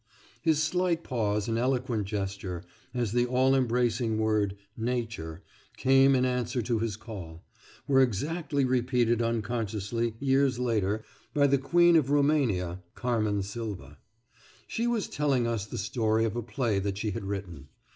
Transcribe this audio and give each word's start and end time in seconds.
His 0.41 0.59
slight 0.63 1.03
pause 1.03 1.47
and 1.47 1.59
eloquent 1.59 2.05
gesture, 2.05 2.63
as 2.91 3.11
the 3.11 3.27
all 3.27 3.53
embracing 3.53 4.17
word 4.17 4.55
"nature" 4.75 5.43
came 5.77 6.15
in 6.15 6.25
answer 6.25 6.63
to 6.63 6.79
his 6.79 6.95
call, 6.95 7.45
were 7.87 8.01
exactly 8.01 8.65
repeated 8.65 9.21
unconsciously, 9.21 10.15
years 10.19 10.57
later, 10.57 11.03
by 11.35 11.45
the 11.45 11.59
Queen 11.59 11.95
of 11.95 12.09
Roumania 12.09 12.81
(Carmen 12.95 13.43
Sylva). 13.43 13.99
She 14.65 14.87
was 14.87 15.07
telling 15.07 15.45
us 15.45 15.67
the 15.67 15.77
story 15.77 16.25
of 16.25 16.35
a 16.35 16.41
play 16.41 16.79
that 16.79 16.97
she 16.97 17.11
had 17.11 17.23
written. 17.25 17.67